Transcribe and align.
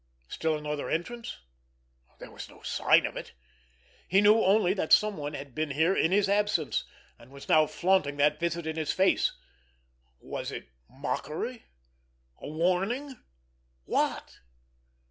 Still 0.27 0.57
another 0.57 0.89
entrance? 0.89 1.37
There 2.17 2.31
was 2.31 2.49
no 2.49 2.63
sign 2.63 3.05
of 3.05 3.15
it! 3.15 3.33
He 4.07 4.19
knew 4.19 4.43
only 4.43 4.73
that 4.73 4.91
someone 4.91 5.35
had 5.35 5.53
been 5.53 5.69
here 5.69 5.95
in 5.95 6.11
his 6.11 6.27
absence—and 6.27 7.29
was 7.29 7.47
now 7.47 7.67
flaunting 7.67 8.17
that 8.17 8.39
visit 8.39 8.65
in 8.65 8.77
his 8.77 8.91
face. 8.91 9.31
Was 10.19 10.51
it 10.51 10.69
mockery? 10.89 11.67
A 12.39 12.47
warning? 12.49 13.19
What? 13.85 14.39